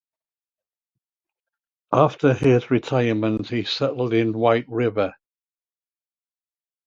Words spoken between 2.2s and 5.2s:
his retirement, he settled in White River.